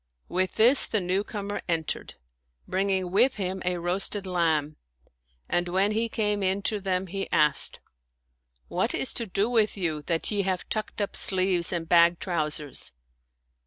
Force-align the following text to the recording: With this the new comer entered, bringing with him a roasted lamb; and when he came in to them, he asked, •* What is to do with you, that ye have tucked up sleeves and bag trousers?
With 0.29 0.55
this 0.55 0.87
the 0.87 0.99
new 0.99 1.23
comer 1.23 1.61
entered, 1.69 2.15
bringing 2.67 3.11
with 3.11 3.35
him 3.35 3.61
a 3.63 3.77
roasted 3.77 4.25
lamb; 4.25 4.77
and 5.47 5.67
when 5.67 5.91
he 5.91 6.09
came 6.09 6.41
in 6.41 6.63
to 6.63 6.79
them, 6.79 7.05
he 7.05 7.29
asked, 7.31 7.75
•* 7.75 7.79
What 8.67 8.95
is 8.95 9.13
to 9.13 9.27
do 9.27 9.47
with 9.47 9.77
you, 9.77 10.01
that 10.07 10.31
ye 10.31 10.41
have 10.41 10.67
tucked 10.69 11.01
up 11.03 11.15
sleeves 11.15 11.71
and 11.71 11.87
bag 11.87 12.17
trousers? 12.17 12.93